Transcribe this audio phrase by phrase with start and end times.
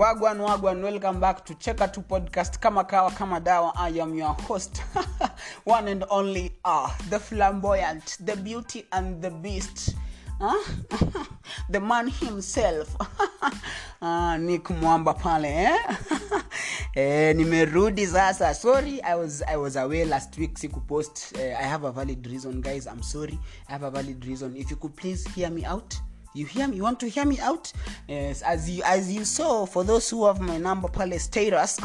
[0.00, 2.58] wagwan wagwan welcome back to cheka tu podcast.
[2.58, 4.82] Kama kawa kama dawa i am your host.
[5.64, 9.94] One and only uh, the flamboyant the beauty and the beast.
[10.40, 10.56] Huh?
[11.70, 12.96] the man himself.
[14.02, 15.76] Ah, nick mwamba pale eh?
[16.94, 18.54] eh, nimerudi sasa.
[18.54, 21.36] Sorry I was, i was away last week sikupost.
[21.36, 22.86] Uh, i have a valid reason guys.
[22.86, 23.38] I'm sorry.
[23.68, 24.56] I have a valid reason.
[24.56, 26.00] If you could please hear me out
[26.34, 26.76] you hear me?
[26.76, 27.72] You want to hear me out?
[28.08, 31.78] Yes as you as you saw for those who have my number pale status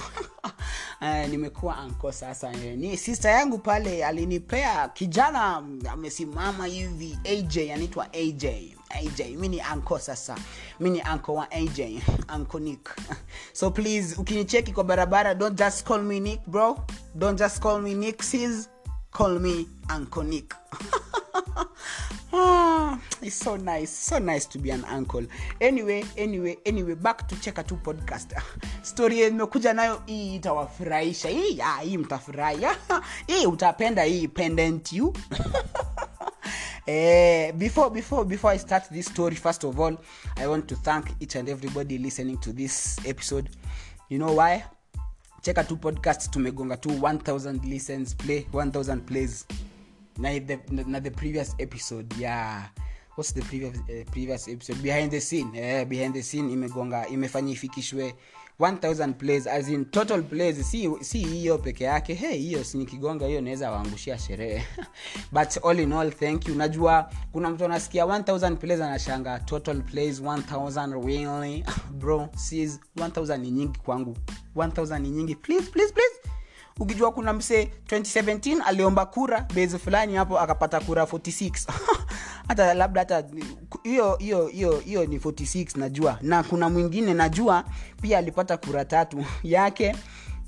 [1.01, 2.51] uh, nimekuwa anko sasa.
[2.53, 5.55] Eh, ni sister yangu pale alinipea kijana
[5.91, 8.45] amesimama hivi aj anaitwa aj
[8.89, 10.35] aj mi ni anko sasa.
[10.79, 11.79] Mi ni anko wa aj
[12.27, 12.89] anko nick.
[13.53, 16.77] So please ukinicheki kwa barabara don't just call me nick bro.
[17.17, 18.69] Don't just call me nick sis
[19.11, 20.55] call me anko nick
[23.25, 25.25] it's so nice so nice to be an uncle.
[25.59, 28.33] Anyway anyway anyway back to cheka tu podcast.
[28.83, 31.29] Story yenye nayo hii itawafurahisha.
[31.29, 32.65] Hii ya hii mtafurahi
[33.27, 35.13] hii utapenda hii pendant you.
[36.87, 39.97] Eh, before before before i start this story first of all
[40.35, 43.49] i want to thank each and everybody listening to this episode.
[44.09, 44.63] You know why?
[45.41, 49.45] Cheka tu podcast tumegonga tu 1000 listens play 1000 plays.
[50.17, 52.69] Na the, na the previous episode yeah
[53.15, 54.81] what's the previous, uh, previous episode?
[54.83, 55.47] Behind the scene.
[55.49, 58.15] Uh, behind the scene imegonga imefanya ifikishwe
[58.59, 60.65] 1000 plays as in total plays.
[60.65, 62.13] Si si peke yake.
[62.13, 64.63] Hey hiyo si hiyo naweza waangushia sherehe.
[65.31, 66.55] But all in all thank you.
[66.55, 71.65] Najua kuna mtu anasikia 1000 plays anashanga total plays 1000 really?
[71.99, 74.17] Bro sis 1000 ni nyingi kwangu.
[74.55, 75.35] 1000 ni nyingi.
[75.35, 76.15] Please please please.
[76.79, 81.73] Ukijua kuna msee 2017 aliomba kura bezi fulani hapo akapata kura 46
[82.47, 83.23] hata labda hata
[83.83, 86.19] hiyo hiyo hiyo hiyo ni 46 najua.
[86.21, 87.63] Na kuna mwingine najua
[88.01, 89.95] pia alipata kura tatu yake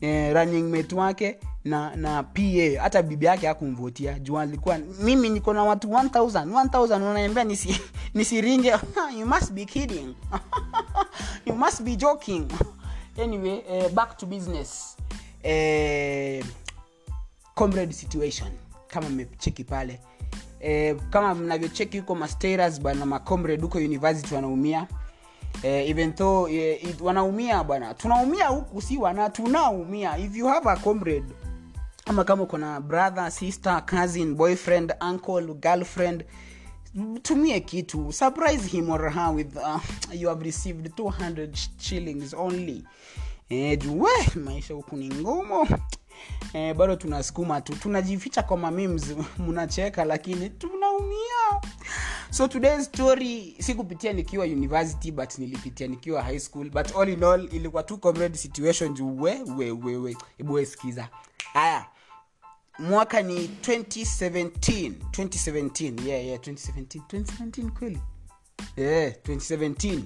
[0.02, 2.42] eh, running mate wake na na pa
[2.82, 7.82] hata bibi yake hakumvotia jua alikuwa mimi niko na watu 1000 1000 unaniambia nisi
[8.14, 8.76] nisiringe.
[9.20, 10.16] You must be kidding.
[11.46, 12.48] You must be joking.
[13.24, 14.98] Anyway eh, back to business.
[15.44, 16.46] Eh,
[17.56, 18.52] comrade situation.
[18.88, 20.00] Kama mmecheki pale
[20.60, 24.88] eh, kama mnavyocheki huko masteras bwana macomred huko university wanaumia.
[25.64, 27.94] Eh, even though eh, it, wanaumia bwana.
[27.94, 30.18] Tunaumia huku si wana tunaumia.
[30.18, 31.26] If you have a comrade
[32.06, 36.26] ama kama uko na brother sister cousin boyfriend uncle girlfriend
[37.22, 38.12] tumie kitu.
[38.12, 39.80] Surprise him or her with uh,
[40.14, 42.84] you have received 200 shillings only.
[43.50, 43.80] Eh,
[44.36, 45.68] maisha huku ni ngumu
[46.54, 47.76] eh, bado tunasukuma tu.
[47.76, 49.16] Tunajificha kwa mamims
[49.48, 51.62] mnacheka lakini tunaumia.
[52.30, 56.70] So today's story sikupitia nikiwa university but nilipitia nikiwa high school.
[56.70, 60.18] But all in all ilikuwa tu comrade situation we we we we.
[60.40, 61.10] Ebu sikiza.
[61.54, 61.86] Haya
[62.80, 68.00] mwaka ni 2017 2017 yeah yeah 2017 2017 kweli?
[68.78, 70.02] Yeah 2017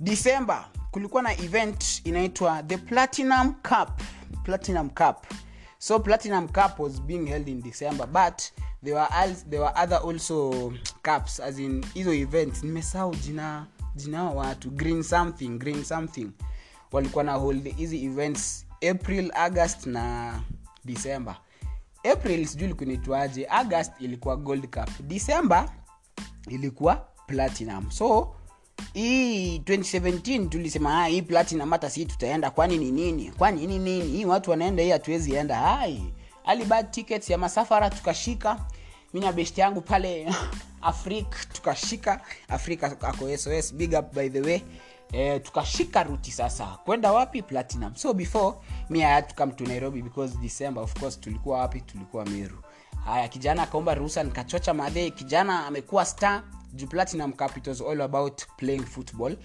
[0.00, 4.00] december kulikuwa na event inaitwa the platinum cup
[4.50, 5.26] platinum cup.
[5.78, 8.52] So platinum cup was being held in december but
[8.82, 12.62] there were, al- there were other also cups as in hizo events.
[12.62, 16.30] Nimesahau jina jina watu green something green something.
[16.92, 20.34] Walikuwa na hold hizi events april august na
[20.84, 21.36] december.
[22.12, 24.90] April sijui ilikuwa august ilikuwa gold cup.
[25.00, 25.68] December
[26.48, 26.96] ilikuwa
[27.26, 27.90] platinum.
[27.90, 28.35] So
[28.92, 32.50] hii 2017 tulisema ah, hii platinum hata si tutaenda.
[32.50, 33.30] Kwani ni nini?
[33.30, 34.04] Kwani ni nini?
[34.08, 35.56] Hii watu wanaenda hii hatuwezi enda.
[35.56, 36.14] Hai.
[36.44, 38.60] Alibad tickets ya masafara tukashika.
[39.14, 40.34] Mi na best yangu pale
[40.82, 42.20] afrik tukashika.
[42.48, 44.60] Afrika ako sos big up by the way.
[45.12, 46.66] E, tukashika ruti sasa.
[46.66, 47.42] Kwenda wapi?
[47.42, 47.94] Platinum.
[47.94, 48.56] So before
[48.90, 51.80] mi I to nairobi because december of course tulikuwa wapi?
[51.80, 52.62] Tulikuwa meru.
[53.04, 56.42] Haya kijana akaomba ruhusa nikachocha madhee kijana amekuwa star
[56.76, 59.36] juu platinum cup all about playing football.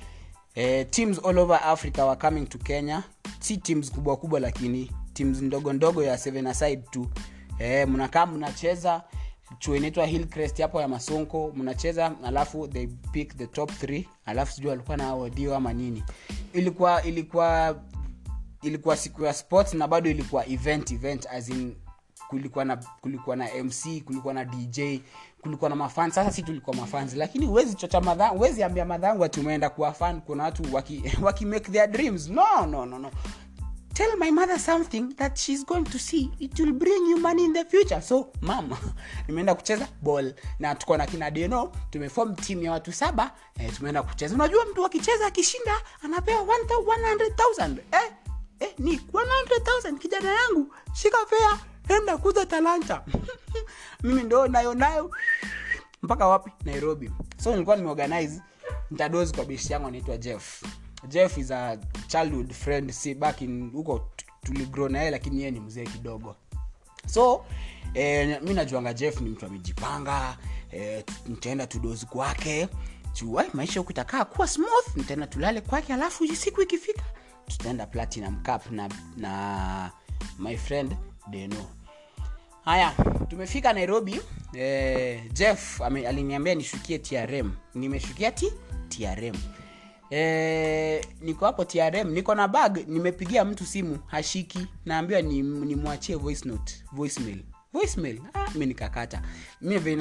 [0.55, 3.03] Eh, teams all over africa were coming to kenya.
[3.39, 7.07] Si teams kubwa kubwa lakini teams ndogo ndogo ya seven aside tu.
[7.59, 9.03] Eh, mnakaa mnacheza
[9.59, 14.71] chuo inaitwa hillcrest hapo ya masonko mnacheza alafu they pick the top three alafu sijui
[14.71, 16.03] alikuwa na audio ama nini.
[16.53, 17.81] Ilikuwa ilikuwa
[18.61, 21.75] ilikuwa siku ya sports na bado ilikuwa event event as in
[22.27, 24.79] kulikuwa na kulikuwa na mc kulikuwa na dj
[25.41, 29.39] kulikuwa na mafan sasa si tulikuwa mafans lakini huwezi chocha madhangu huwezi ambia madhangu ati
[29.39, 32.29] umeenda kuwa fan kuna watu waki, waki make their dreams.
[32.29, 33.11] No no no no.
[33.93, 36.31] Tell my mother something that she's going to see.
[36.39, 38.01] It will bring you money in the future.
[38.01, 38.71] So mam
[39.27, 44.03] nimeenda kucheza ball na tuko na kina deno tumefom timu ya watu saba eh, tumeenda
[44.03, 44.35] kucheza.
[44.35, 48.11] Unajua mtu akicheza akishinda anapewa 100000 eh,
[48.59, 53.03] eh, ni 100000 kijana yangu shika fea enda kuza talanta.
[54.03, 55.11] Mimi ndo nayo nayo.
[56.03, 56.51] Mpaka wapi?
[56.65, 57.11] Nairobi.
[57.43, 58.41] So nilikuwa nimeorganize
[58.91, 60.63] ntadozi kwa bishi yangu anaitwa jeff.
[61.07, 61.77] Jeff is a
[62.07, 66.35] childhood friend si back in huko tu- tuligrow na yeye lakini yeye ni mzee kidogo.
[67.07, 67.45] So
[67.93, 70.37] eh, mi najuanga jeff ni mtu amejipanga
[70.71, 72.67] eh, nitaenda tudozi kwake.
[73.13, 74.95] Juu maisha huku itakaa kuwa smooth.
[74.95, 77.03] Nitaenda tulale kwake alafu siku ikifika
[77.47, 79.91] tutaenda platinum cup na, na
[80.39, 80.95] my friend
[81.27, 81.65] deno
[82.65, 82.93] haya
[83.29, 84.21] tumefika nairobi.
[84.53, 88.53] Eh, jeff aliniambia nishukie trm nimeshukia ti
[88.89, 89.35] trm
[90.09, 94.67] eh, niko hapo trm niko na bag nimepigia mtu simu hashiki.
[94.85, 97.43] Naambiwa nimwachie ni voice note voicemail.
[97.73, 99.21] Voicemail ah, mi nikakata.
[99.61, 99.95] Mi vile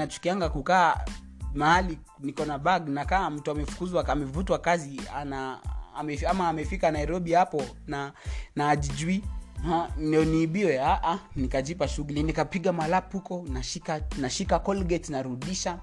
[0.49, 1.05] kukaa
[1.55, 5.59] mahali niko na bag nakaa mtu amefukuzwa amevutwa kazi ana
[5.97, 8.13] ame, ama amefika nairobi hapo na
[8.57, 9.25] na ajijui
[9.97, 10.81] ndio niibiwe
[11.37, 12.23] nikajipa shughuli.
[12.23, 15.79] Nikapiga malapu huko nashika nashika colgate narudisha.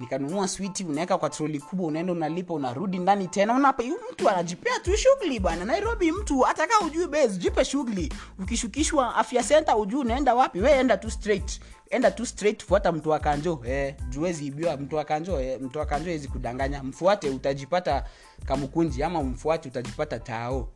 [0.00, 3.54] Nikanunua switi unaweka kwa troli kubwa unaenda unalipa unarudi ndani tena.
[3.54, 3.82] Unapa
[4.12, 5.64] mtu anajipea tu shughuli bwana.
[5.64, 8.12] Nairobi mtu hatakaa ujui base jipe shughuli.
[8.38, 10.60] Ukishukishwa afya senta ujui unaenda wapi.
[10.60, 11.60] We enda tu straight.
[11.90, 15.04] Enda tu straight fuata mtu wa kanjo eh, juwezi mtu wa
[15.42, 16.82] eh, mtu wa hezi kudanganya.
[16.82, 18.04] Mfuate utajipata
[18.44, 20.68] kamukunji ama mfuate utajipata tao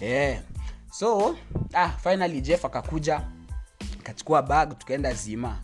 [0.00, 0.40] eh.
[0.90, 1.36] So
[1.74, 3.26] ah, finally jeff akakuja
[4.02, 5.58] kachukua bag tukaenda zima.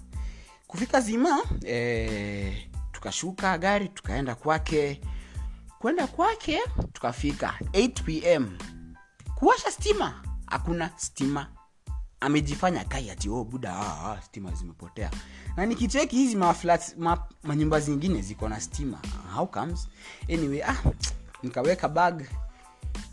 [0.66, 5.00] Kufika zima eh, tukashuka gari tukaenda kwake.
[5.78, 6.60] Kwenda kwake
[6.92, 8.58] tukafika 8 pm
[9.34, 11.46] kuwasha stima hakuna stima.
[12.20, 15.10] Amejifanya kai ati oh, buda ah, ah, stima zimepotea.
[15.56, 18.98] Na nikicheki hizi maflats ma, manyumba zingine ziko na stima.
[19.34, 19.88] How comes?
[20.28, 20.76] Anyway ah,
[21.42, 22.22] nikaweka bag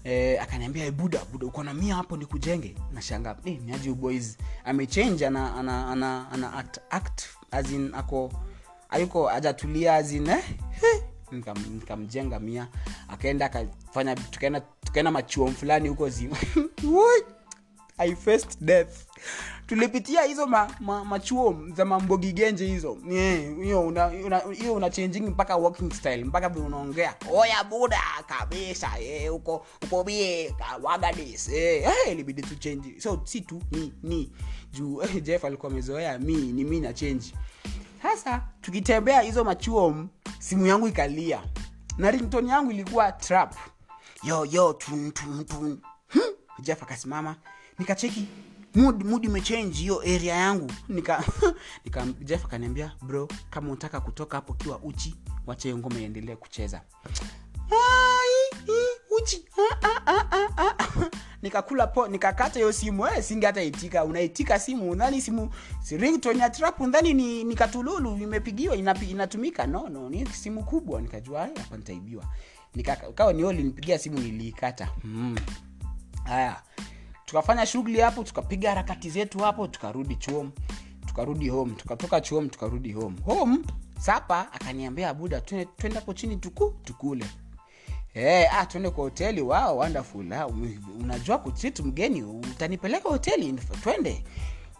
[0.03, 2.75] eh, akaniambia "Eh, buda buda uko na mia hapo nikujenge.
[2.93, 8.31] Nashanga eh, niaji uboys amechange ana, ana, ana, ana act, act as in ako
[8.89, 10.43] ayuko ajatulia as in eh,
[11.31, 12.67] nikamjenga nika mia
[13.09, 15.23] akaenda akafanya tukaenda tukaenda
[15.55, 16.37] fulani huko zima!
[17.97, 19.05] I faced death.
[19.67, 22.97] Tulipitia hizo ma, ma, machuo za mambogigenje hizo.
[23.63, 24.41] Hiyo una, una,
[24.75, 24.89] una
[25.29, 27.15] mpaka walking style mpaka vile unaongea.
[27.31, 32.99] Oya buda kabisa eh, uko uko bie wagadis eh, eh, ilibidi tu change.
[32.99, 34.31] So si tu ni ni.
[34.71, 37.33] Juu eh, jeff alikuwa amezoea mi ni mi na change.
[38.01, 40.05] Sasa tukitembea hizo machuo
[40.39, 41.43] simu yangu ikalia.
[41.97, 43.55] Na rington yangu ilikuwa trap.
[44.23, 45.81] Yo yo tun tun tun.
[46.07, 46.33] Hmm?
[46.59, 47.35] jeff akasimama
[47.79, 48.27] nikacheki
[48.75, 50.71] mood mood imechange hiyo area yangu.
[50.89, 51.23] Nika,
[51.85, 55.15] nika jeff akaniambia bro kama unataka kutoka hapo kiwa uchi
[55.47, 56.81] wacha hiyo ngoma iendelee kucheza.
[59.81, 61.09] Ah, ah, ah, ah, ah.
[61.41, 64.03] nikakula po nikakata hiyo simu eh, singe hata itika.
[64.03, 65.49] Unaitika simu udhani simu
[65.81, 69.67] si ringtone ya ni, ni katululu imepigiwa inatumika?
[69.67, 71.01] No no ni simu kubwa.
[71.01, 72.25] Nikajua hapa nitaibiwa.
[72.75, 74.89] Nikakawa ni linipigia simu niliikata.
[75.03, 75.35] Mm.
[76.23, 76.61] haya
[77.25, 80.51] tukafanya shughuli hapo tukapiga harakati zetu hapo tukarudi chuom
[81.05, 83.15] tukarudi home tukatoka chuom tukarudi home.
[83.25, 83.59] Home
[83.99, 87.25] sapa akaniambia buda twende hapo chini tuku tukule.
[88.13, 90.33] Hey, ah, tuende kwa hoteli wow, wonderful.
[90.33, 90.47] Ah,
[90.99, 93.53] unajua kutreat mgeni utanipeleka hoteli?
[93.83, 94.23] Twende.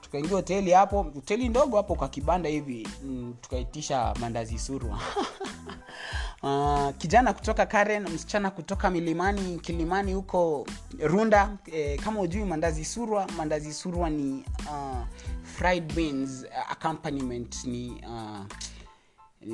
[0.02, 5.00] Tukaingia hoteli hapo hoteli ndogo hapo kwa kibanda hivi mm, tukaitisha mandazi surwa
[6.44, 10.68] uh, kijana kutoka karen msichana kutoka milimani kilimani huko
[11.04, 11.58] runda.
[11.66, 13.28] Eh, kama ujui mandazi surwa.
[13.38, 14.98] Mandazi surwa ni uh,
[15.44, 17.64] fried beans accompaniment.
[17.66, 18.46] Ni uh,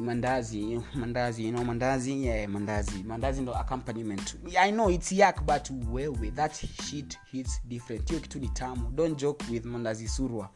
[0.04, 2.26] mandazi mandazi you know mandazi?
[2.26, 3.04] Yeah mandazi.
[3.04, 4.36] Mandazi ndo accompaniment.
[4.60, 6.54] I know it's yak but wewe that
[6.84, 8.10] shit hits different.
[8.10, 8.90] Hiyo kitu ni tamu.
[8.92, 10.50] Don't joke with mandazi surwa.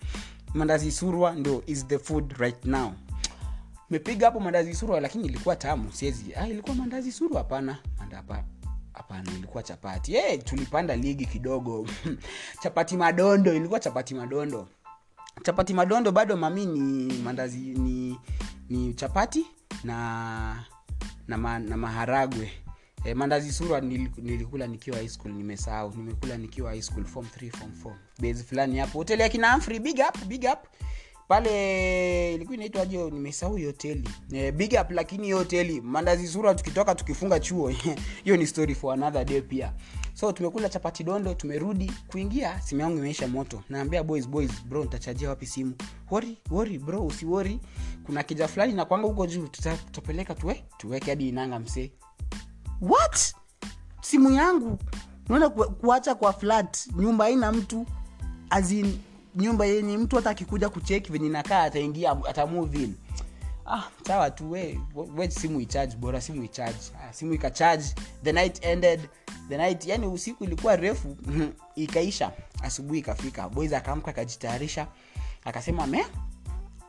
[0.54, 2.92] Mandazi surwa ndo is the food right now
[3.94, 7.78] mepiga hapo mandazi surwa lakini ilikuwa tamu siezi ah, ilikuwa mandazi surwa hapana.
[8.94, 10.12] Hapana ilikuwa chapati.
[10.12, 11.88] Hey, tulipanda ligi kidogo.
[12.64, 14.68] Chapati madondo ilikuwa chapati madondo.
[15.44, 18.18] Chapati madondo bado mami ni mandazi ni
[18.70, 19.46] ni chapati
[19.84, 20.66] na
[21.28, 22.52] na, ma, na maharagwe.
[23.04, 25.94] E, mandazi surwa nil- nilikula nikiwa high school nimesahau.
[25.96, 27.94] Nimekula nikiwa high school form 3 form 4
[28.34, 28.98] base fulani hapo.
[28.98, 30.68] Hoteli ya kina big up big up
[31.28, 34.10] pale ilikuwa inaitwaje nimesahau hiyo hoteli.
[34.32, 37.68] E, big up lakini hiyo hoteli mandazi sura, tukitoka tukifunga chuo
[38.24, 39.74] hiyo ni story for another day pia.
[40.14, 43.64] So tumekula chapati dondo tumerudi kuingia simu yangu imeisha moto.
[43.70, 45.74] Naambia boys boys bro nitachajia wapi simu?
[46.12, 47.60] Wori wori bro usiwori
[48.06, 51.92] kuna kija fulani na kwanga huko juu tutapeleka tuwe tuweke hadi inanga msee.
[52.82, 53.36] What?
[54.02, 54.78] Simu yangu?
[55.30, 57.86] Unaona kuacha kwa flat nyumba haina mtu
[58.50, 58.98] azin
[59.36, 62.96] nyumba yenye mtu hata akikuja kucheki venye nakaa ataingia atamove in.
[63.66, 64.80] Ah sawa tu we,
[65.16, 66.80] we simu icharge bora simu icharge.
[67.10, 67.86] Ah, simu ikacharge
[68.24, 69.00] the night ended
[69.50, 71.18] the night yani usiku ilikuwa refu
[71.76, 72.32] ikaisha
[72.64, 73.50] asubuhi ikafika.
[73.50, 74.88] Boys akaamka akajitayarisha
[75.46, 76.06] akasema me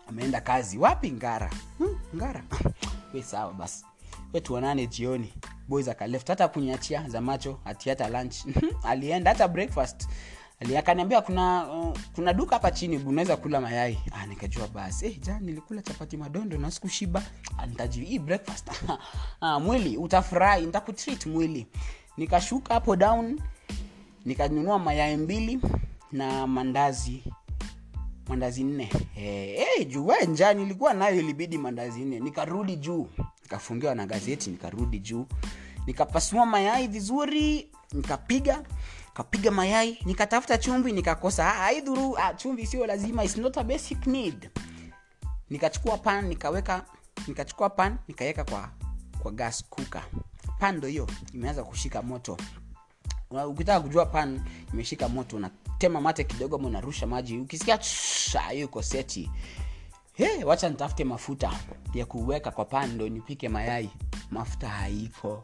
[0.08, 0.78] ameenda kazi.
[0.78, 1.50] Wapi ngara?
[1.78, 2.44] Hmm, ngara.
[3.14, 3.84] We sawa basi.
[4.32, 5.34] We tuonane jioni.
[5.68, 8.36] Boys akaleft hata kuniachia za macho ati hata lunch.
[8.82, 10.08] Alienda hata breakfast
[10.78, 13.98] akaniambia kuna uh, kuna duka hapa chini unaweza kula mayai.
[14.12, 15.06] Ah, nikajua basi.
[15.06, 17.22] Eh, jana nilikula chapati madondo na sikushiba.
[17.58, 18.70] Ah, nitaji breakfast.
[19.40, 21.66] Ah, mwili utafurahi nitakutreat mwili.
[22.16, 23.40] Nikashuka hapo down
[24.24, 25.60] nikanunua mayai mbili
[26.12, 27.24] na mandazi
[28.28, 28.90] mandazi nne.
[29.14, 32.20] Hey, hey, juu njaa nilikuwa nayo ilibidi mandazi nne.
[32.20, 33.08] Nikarudi juu
[33.42, 35.26] nikafungiwa na gazeti nikarudi juu.
[35.86, 38.62] Nikapasua mayai vizuri nikapiga
[39.14, 41.46] kapiga mayai nikatafuta chumvi nikakosa.
[41.48, 44.50] Ah, haidhuru ah, chumvi sio lazima It's not a basic need.
[45.50, 46.84] Nikachukua pan nikaweka
[47.28, 48.70] nikachukua pan nikaweka kwa
[49.22, 50.02] kwa gas cooker.
[50.58, 52.36] Pan ndo hiyo imeanza kushika moto.
[53.48, 54.40] Ukitaka kujua pan
[54.72, 57.78] imeshika moto unatema mate kidogo ama unarusha maji ukisikia
[58.40, 59.30] ah, hiyo iko seti.
[60.12, 61.52] Hey, wacha nitafute mafuta
[61.94, 63.90] ya kuweka kwa pan ndo nipike mayai.
[64.30, 65.40] Mafuta haiko.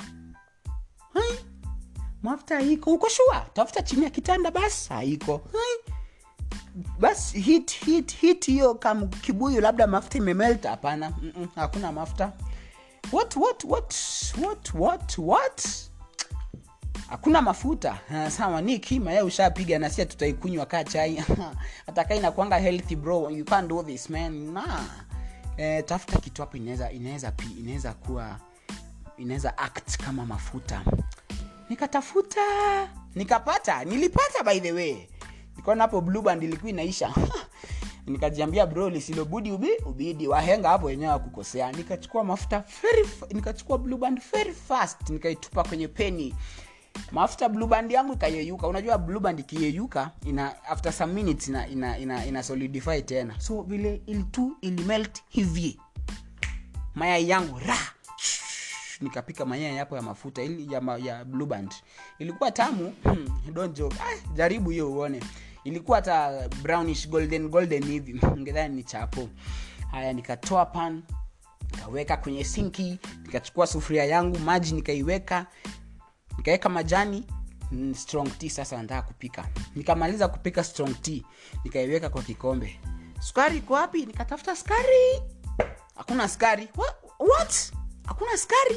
[1.14, 1.38] Hai,
[2.22, 2.90] mafuta haiko.
[2.92, 5.40] Uko shua tafuta chini ya kitanda basi haiko.
[5.52, 5.94] Hai,
[6.98, 10.64] bas hit hit hit hiyo kam kibuyu labda mafuta imemelt.
[10.66, 11.10] Hapana.
[11.22, 12.32] Mm-mm, hakuna mafuta.
[13.12, 13.94] What what what
[14.42, 15.66] what what what?
[17.08, 17.98] Hakuna mafuta.
[18.30, 21.24] Sawa ni kima ye ushapiga na sia tutaikunywa kaa chai.
[21.86, 23.30] Hata inakuanga healthy bro.
[23.30, 24.52] You can't do this man.
[24.52, 24.80] Nah.
[25.56, 28.36] eh, tafuta kitu hapo inaweza inaweza inaweza kuwa
[29.18, 30.82] inaweza act kama mafuta
[31.70, 32.40] nikatafuta.
[33.14, 33.84] Nikapata.
[33.84, 34.96] Nilipata by the way.
[35.56, 37.14] Nikaona hapo blue ilikuwa inaisha.
[38.06, 40.28] Nikajiambia bro lisilobudi ubi ubidi.
[40.28, 41.72] Wahenga hapo wenyewe wakukosea.
[41.72, 45.10] Nikachukua mafuta very nikachukua blue band very fast.
[45.10, 46.34] Nikaitupa kwenye peni.
[47.12, 48.66] Mafuta blue yangu ikayeyuka.
[48.68, 53.40] Unajua blue ikiyeyuka ina after some minutes ina, ina, ina, ina solidify tena.
[53.40, 55.80] So vile ilitu ilimelt hivi.
[56.94, 57.78] Mayai yangu ra
[59.00, 61.74] nikapika mayai yapo ya mafuta ili ya, ma, ya blue band.
[62.18, 62.94] Ilikuwa tamu
[63.52, 63.96] don't joke.
[64.00, 65.20] Ah, jaribu hiyo uone.
[65.64, 68.20] Ilikuwa hata brownish golden golden hivi.
[68.40, 69.28] Ngedhani ni chapo.
[69.90, 71.02] Haya nikatoa pan
[71.72, 75.46] nikaweka kwenye sinki nikachukua sufuria yangu maji nikaiweka
[76.38, 77.26] nikaweka majani
[77.72, 78.50] mm, strong tea.
[78.50, 79.48] Sasa nataka kupika.
[79.74, 81.22] Nikamaliza kupika strong tea
[81.64, 82.80] nikaiweka kwa kikombe.
[83.20, 84.06] Sukari iko wapi?
[84.06, 85.22] Nikatafuta sukari.
[85.96, 86.68] Hakuna sukari.
[86.76, 87.72] What, what?
[88.10, 88.76] hakuna sukari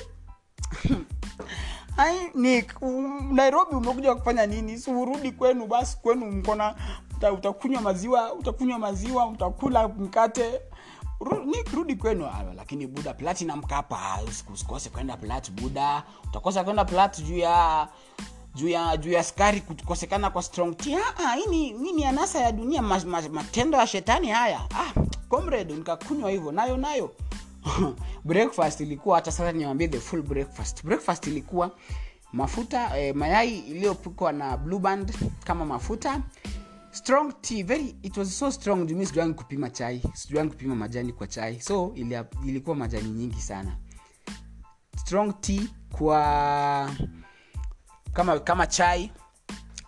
[1.98, 4.78] ai nick um, nairobi umekuja kufanya nini?
[4.78, 6.76] Si urudi kwenu basi kwenu mkona
[7.16, 10.62] uta, utakunywa maziwa utakunywa maziwa utakula mkate.
[11.22, 14.20] Ru- rudi kwenu lakini buda platinum kapa
[14.54, 16.04] usikose kwenda plat buda.
[16.30, 17.88] Utakosa kwenda plat juu ya
[18.56, 20.76] juu ya juu ya skari kukosekana kwa strong
[21.26, 21.46] ah, hii
[21.94, 24.60] ni anasa ya dunia ma, ma, matendo ya shetani haya.
[24.76, 27.12] Ah, comrade nikakunywa hivyo nayo nayo
[28.26, 30.84] breakfast ilikuwa hata sasa niwambie the full breakfast.
[30.86, 31.72] Breakfast ilikuwa
[32.34, 36.22] mafuta eh, mayai iliyopikwa na blue band kama mafuta.
[36.92, 41.28] Strong tea very it was so strong jumi sijuangi kupima chai sijuangi kupima majani kwa
[41.28, 41.62] chai.
[41.62, 43.78] So ili, ilikuwa majani nyingi sana.
[44.98, 46.92] Strong tea kwa
[48.14, 49.12] kama kama chai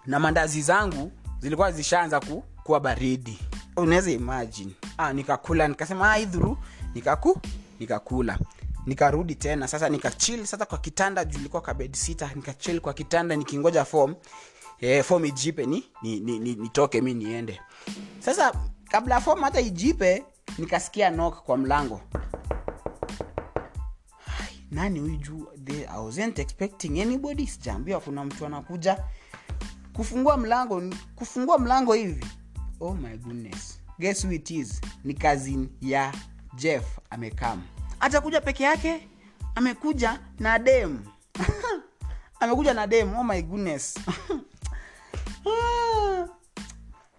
[0.06, 3.40] na mandazi zangu zilikuwa zishaanza ku, kuwa baridi.
[3.78, 4.72] Unaweza imagine.
[4.98, 6.18] Ah, nikakula nikasema ah,
[6.94, 7.42] nikaku
[7.80, 8.40] nikakula.
[8.86, 13.86] Nikarudi tena sasa nikachil sasa kwa kitanda juu ilikuwa kabed sita nikachil kwa kitanda nikingoja
[13.86, 14.16] form.
[14.80, 17.62] Eh, form ijipe ni, ni, ni, ni, nitoke mi niende.
[18.20, 18.54] Sasa
[18.92, 20.26] kabla form hata ijipe
[20.58, 22.02] nikasikia nok kwa mlango.
[24.40, 25.48] Ay, nani huyu juu?
[25.68, 27.48] I wasn't expecting anybody.
[27.48, 29.04] Sijaambiwa kuna mtu anakuja.
[29.94, 30.84] Kufungua mlango
[31.16, 32.26] kufungua mlango hivi.
[32.80, 33.80] Oh my goodness.
[34.00, 34.82] Guess who it is?
[35.04, 36.14] Ni cousin ya
[36.56, 37.62] jeff amekam.
[38.00, 39.08] Atakuja peke yake?
[39.56, 41.00] Amekuja na dem.
[42.40, 43.96] Amekuja na dem oh my goodness.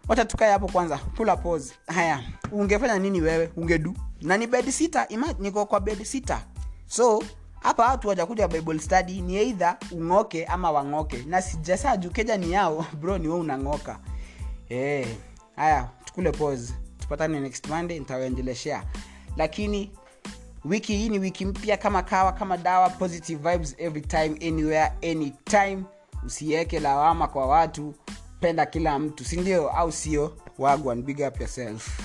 [0.09, 1.75] Wacha hapo kwanza pula pause.
[1.87, 3.51] Haya ungefanya nini wewe?
[3.57, 3.95] Ungedu?
[4.23, 5.07] Na ni bed sita
[5.39, 6.43] niko kwa bed sita
[6.87, 7.23] so
[7.61, 11.25] hapa watu wajakuja bible study ni eidha ung'oke ama wang'oke.
[11.27, 12.87] Na sijasa juu keja ni yao.
[13.01, 13.99] Bro ni we unang'oka.
[14.69, 15.07] Hey.
[15.57, 16.75] haya tukule pause.
[16.99, 18.85] Tupatane next monday nitawaendeleshea
[19.37, 19.91] lakini
[20.65, 25.83] wiki hii ni wiki mpya kama kawa kama dawa positive vibes every time anywhere anytime.
[26.27, 27.95] Usiweke lawama kwa watu
[28.41, 30.37] penda kila mtu sindio au sio?
[30.59, 32.01] Wagwan big up yourself.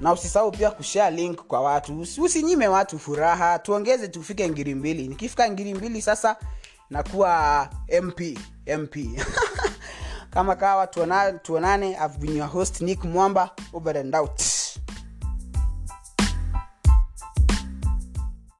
[0.00, 2.00] Na usisahau pia kushare link kwa watu.
[2.00, 3.58] Usinyime watu furaha.
[3.58, 5.08] Tuongeze tufike ngiri mbili.
[5.08, 6.36] Nikifika ngiri mbili sasa
[6.90, 7.68] nakuwa
[8.02, 8.20] mp
[8.78, 8.96] mp
[10.34, 11.90] kama kawa tuonane, tuonane.
[11.90, 13.50] I've been your host nick mwamba.
[13.72, 14.40] Over and out